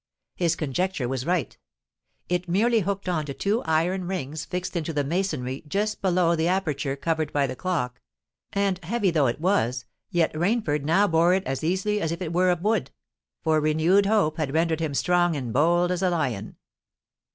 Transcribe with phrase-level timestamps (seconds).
[0.35, 1.55] His conjecture was right:
[2.27, 6.47] it merely hooked on to two iron rings fixed into the masonry just below the
[6.47, 8.01] aperture covered by the clock;
[8.51, 12.33] and, heavy though it was, yet Rainford now bore it as easily as if it
[12.33, 16.55] were of wood—for renewed hope had rendered him strong and bold as a lion.